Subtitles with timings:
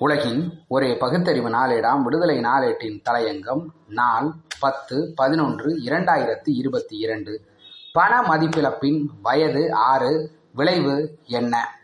[0.00, 7.32] உலகின் ஒரே பகுத்தறிவு நாளேடாம் விடுதலை நாளேட்டின் தலையங்கம் நாள் பத்து பதினொன்று இரண்டாயிரத்தி இருபத்தி இரண்டு.
[7.92, 11.80] பண மதிப்பிழப்பின் வயது ஆறு விளைவு என்ன?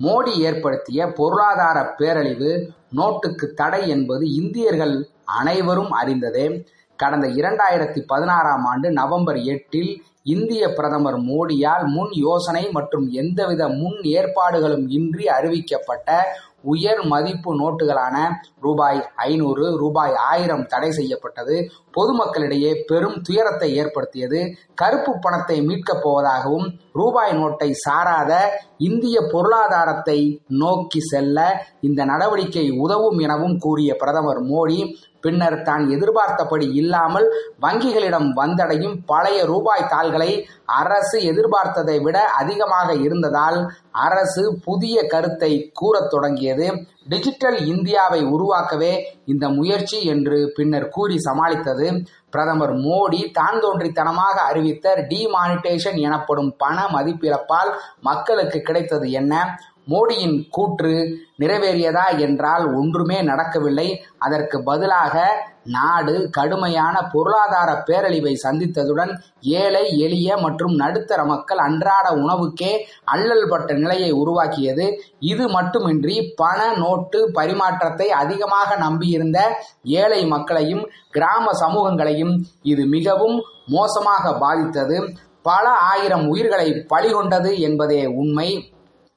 [0.00, 6.66] மோடி ஏற்படுத்திய பொருளாதார பேரழிவு நோட்டுக்கு தடை என்பது இந்தியர்கள் அனைவரும் அறிந்ததே.
[6.96, 14.88] கடந்த இரண்டாயிரத்தி பதினாறாம் ஆண்டு நவம்பர் எட்டில் இந்திய பிரதமர் மோடியால் முன் யோசனை மற்றும் எந்தவித முன் ஏற்பாடுகளும்
[14.88, 16.22] இன்றி அறிவிக்கப்பட்ட
[16.62, 18.16] உயர் மதிப்பு நோட்டுகளான
[18.60, 21.70] ரூபாய் ஐநூறு ரூபாய் ஆயிரம் தடை செய்யப்பட்டது.
[21.98, 24.40] பொதுமக்களிடையே பெரும் துயரத்தை ஏற்படுத்தியது.
[24.74, 28.32] கருப்பு பணத்தை மீட்கப் போவதாகவும் ரூபாய் நோட்டை சாராத
[28.88, 30.18] இந்திய பொருளாதாரத்தை
[30.62, 31.38] நோக்கி செல்ல
[31.80, 34.80] இந்த நடவடிக்கை உதவும் எனவும் கூறிய பிரதமர் மோடி
[35.20, 37.26] பின்னர் தான் எதிர்பார்த்தபடி இல்லாமல்
[37.60, 40.28] வங்கிகளிடம் வந்தடையும் பழைய ரூபாய் தாள்களை
[40.80, 43.58] அரசு எதிர்பார்த்ததை விட அதிகமாக இருந்ததால்
[44.04, 46.66] அரசு புதிய கருத்தை கூறத் தொடங்கியது.
[47.08, 48.92] டிஜிட்டல் இந்தியாவை உருவாக்கவே
[49.24, 51.87] இந்த முயற்சி என்று பின்னர் கூறி சமாளித்தது.
[52.30, 59.34] பிரதமர் மோடி தான் தோன்றித்தனமாக அறிவித்த டிமானிட்டேஷன் எனப்படும் பண மதிப்பிழப்பால் மக்களுக்கு கிடைத்தது என்ன?
[59.90, 60.94] மோடியின் கூற்று
[61.40, 63.88] நிறைவேறியதா என்றால் ஒன்றுமே நடக்கவில்லை.
[64.18, 65.16] அதற்கு பதிலாக
[65.74, 72.72] நாடு கடுமையான பொருளாதார பேரழிவை சந்தித்ததுடன் ஏழை எளிய மற்றும் நடுத்தர மக்கள் அன்றாட உணவுக்கே
[73.04, 74.86] அல்லல் பட்ட நிலையை உருவாக்கியது.
[75.18, 79.40] இது மட்டுமின்றி பண நோட்டு பரிமாற்றத்தை அதிகமாக நம்பியிருந்த
[79.82, 84.98] ஏழை மக்களையும் கிராம சமூகங்களையும் இது மிகவும் மோசமாக பாதித்தது.
[85.42, 88.48] பல ஆயிரம் உயிர்களை பலிகொண்டது என்பதே உண்மை.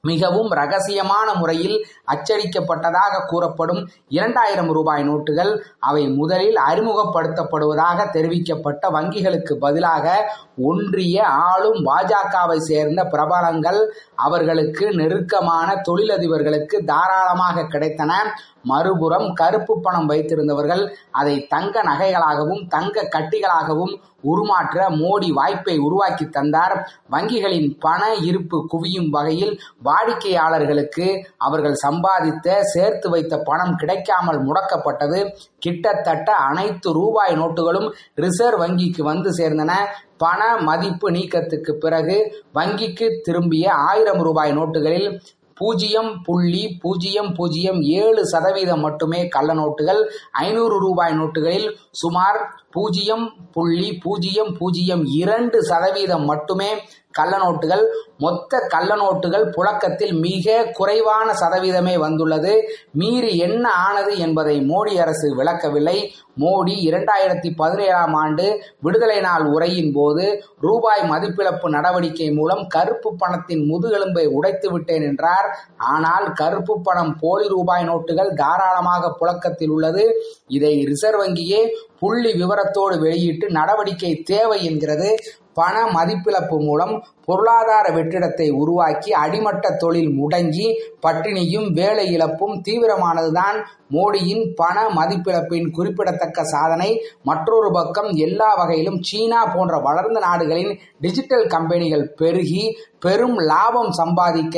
[0.06, 1.76] மிகவும் ரகசியமான முறையில்
[2.12, 3.78] அச்சடிக்கப்பட்டதாக கூறப்படும்
[4.08, 5.52] இரண்டாயிரம் ரூபாய் நோட்டுகள்
[5.88, 10.06] அவை முதலில் அறிமுகப்படுத்தப்படுவதாக தெரிவிக்கப்பட்ட வங்கிகளுக்கு பதிலாக
[10.70, 11.18] ஒன்றிய
[11.50, 13.80] ஆளும் பாஜகவை சேர்ந்த பிரபலங்கள்
[14.16, 18.14] அவர்களுக்கு நெருக்கமான தொழிலதிபர்களுக்கு தாராளமாக கிடைத்தன.
[18.70, 20.82] மறுபுறம் கருப்பு பணம் வைத்திருந்தவர்கள்
[21.20, 23.94] அதை தங்க நகைகளாகவும் தங்க கட்டிகளாகவும்
[24.32, 26.74] உருமாற்ற மோடி வாய்ப்பை உருவாக்கி தந்தார்.
[27.14, 29.54] வங்கிகளின் பண இருப்பு குவியும் வகையில்
[29.92, 31.06] வாடிக்கையாளர்களுக்கு
[31.46, 35.20] அவர்கள் சம்பாதித்த சேர்த்து வைத்த பணம் கிடைக்காமல் முடக்கப்பட்டது.
[35.58, 37.88] கிட்டத்தட்ட அனைத்து ரூபாய் நோட்டுகளும்
[38.24, 39.74] ரிசர்வ் வங்கிக்கு வந்து சேர்ந்தன.
[40.16, 42.16] பண மதிப்பு நீக்கத்துக்கு பிறகு
[42.58, 45.08] வங்கிக்கு திரும்பிய ஆயிரம் ரூபாய் நோட்டுகளில்
[45.60, 50.00] பூஜ்ஜியம் புள்ளி பூஜ்ஜியம் பூஜ்ஜியம் ஏழு சதவீதம் மட்டுமே கள்ள நோட்டுகள்
[50.44, 51.68] ஐநூறு ரூபாய் நோட்டுகளில்
[52.00, 52.38] சுமார்
[52.70, 56.70] பூஜ்ஜியம் புள்ளி பூஜ்ஜியம் பூஜ்ஜியம் இரண்டு சதவீதம் மட்டுமே
[57.12, 57.84] கள்ள நோட்டுகள்
[58.18, 62.52] மொத்த கள்ள நோட்டுகள் புழக்கத்தில் மிக குறைவான சதவீதமே வந்துள்ளது.
[62.92, 65.96] மீறி என்ன ஆனது என்பதை மோடி அரசு விளக்கவில்லை.
[66.40, 68.46] மோடி இரண்டாயிரத்தி பதினேழாம் ஆண்டு
[68.80, 70.24] விடுதலை நாள் உரையின் போது
[70.60, 75.48] ரூபாய் மதிப்பிழப்பு நடவடிக்கை மூலம் கருப்பு பணத்தின் முதுகெலும்பை உடைத்து விட்டேன் என்றார்.
[75.94, 80.04] ஆனால் கருப்பு பணம் போலி ரூபாய் நோட்டுகள் தாராளமாக புழக்கத்தில் உள்ளது.
[80.48, 81.62] இதை ரிசர்வ் வங்கியே
[82.02, 85.10] புள்ளி விவரத்தோடு வெளியிட்டு நடவடிக்கை தேவை என்கிறது.
[85.58, 86.92] பண மதிப்பிழப்பு மூலம்
[87.26, 90.68] பொருளாதார வெற்றிடத்தை உருவாக்கி அடிமட்ட தொழில் முடங்கி
[91.04, 93.58] பட்டினியும் வேலை இழப்பும் தீவிரமானதுதான்.
[93.96, 96.90] மோடியின் பண மதிப்பிழப்பின் குறிப்பிடத்தக்க சாதனை
[97.22, 102.64] மற்றொரு பக்கம் எல்லா வகையிலும் சீனா போன்ற வளர்ந்த நாடுகளின் டிஜிட்டல் கம்பெனிகள் பெருகி
[103.00, 104.56] பெரும் லாபம் சம்பாதிக்க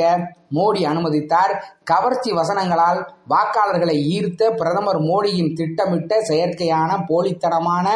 [0.51, 1.53] மோடி அனுமதித்தார்.
[1.83, 7.87] கவர்ச்சி வசனங்களால் வாக்காளர்களை ஈர்த்த பிரதமர் மோடியின் திட்டமிட்ட செயற்கையான போலித்தனமான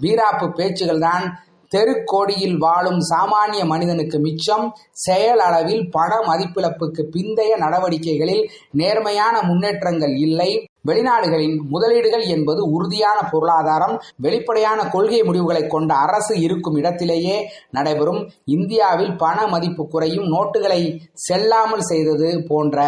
[0.00, 1.38] வீராப்பு பேச்சுகள்தான்
[1.74, 4.66] தெருக்கோடியில் வாழும் சாமானிய மனிதனுக்கு மிச்சம்
[5.06, 8.42] செயல் அளவில் பண மதிப்பிழப்புக்கு பிந்தைய நடவடிக்கைகளில்
[8.80, 10.50] நேர்மையான முன்னேற்றங்கள் இல்லை.
[10.88, 17.36] வெளிநாடுகளின் முதலீடுகள் என்பது உறுதியான பொருளாதாரம் வெளிப்படையான கொள்கை முடிவுகளை கொண்ட அரசு இருக்கும் இடத்திலேயே
[17.70, 18.20] நடைபெறும்.
[18.56, 20.80] இந்தியாவில் பண மதிப்பு குறையும் நோட்டுகளை
[21.26, 22.86] செல்லாமல் செய்தது போன்ற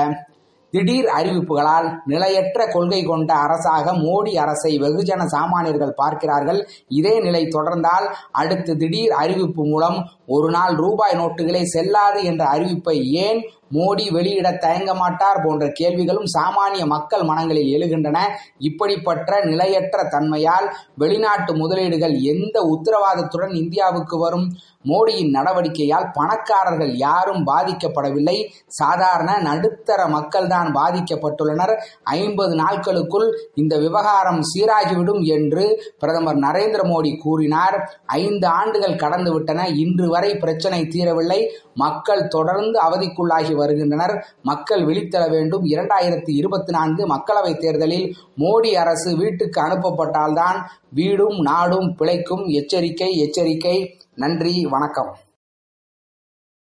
[0.70, 6.60] திடீர் அறிவிப்புகளால் நிலையற்ற கொள்கை கொண்ட அரசாக மோடி அரசை வெகுஜன சாமானியர்கள் பார்க்கிறார்கள்.
[6.88, 13.40] இதே நிலை தொடர்ந்தால் அடுத்து திடீர் அறிவிப்பு மூலம் ஒரு நாள் ரூபாய் நோட்டுகளே செல்லாது என்ற அறிவிப்பை ஏன்
[13.72, 18.18] மோடி வெளியிட தயங்க மாட்டார் போன்ற கேள்விகளும் சாமானிய மக்கள் மனங்களில் எழுகின்றன.
[18.58, 24.56] இப்படிப்பட்ட நிலையற்ற தன்மையால் வெளிநாட்டு முதலீடுகள் எந்த உத்தரவாதத்துடன் இந்தியாவுக்கு வரும்?
[24.84, 28.50] மோடியின் நடவடிக்கையால் பணக்காரர்கள் யாரும் பாதிக்கப்படவில்லை.
[28.66, 31.76] சாதாரண நடுத்தர மக்கள்தான் பாதிக்கப்பட்டுள்ளனர்.
[32.02, 38.02] ஐம்பது நாட்களுக்குள் இந்த விவகாரம் சீராகிவிடும் என்று பிரதமர் நரேந்திர மோடி கூறினார்.
[38.06, 39.76] ஐந்து ஆண்டுகள் கடந்துவிட்டன.
[39.76, 41.46] இன்று வரை பிரச்சனை தீரவில்லை.
[41.74, 44.14] மக்கள் தொடர்ந்து அவதிக்குள்ளாகி வருகின்றனர்.
[44.42, 45.64] மக்கள் விழித்தர வேண்டும்.
[45.64, 50.58] இரண்டாயிரத்தி இருபத்தி நான்கு மக்களவைத் தேர்தலில் மோடி அரசு வீட்டுக்கு அனுப்பப்பட்டால்தான்
[50.92, 52.44] வீடும் நாடும் பிழைக்கும்.
[52.58, 53.76] எச்சரிக்கை எச்சரிக்கை.
[54.14, 55.10] நன்றி வணக்கம்.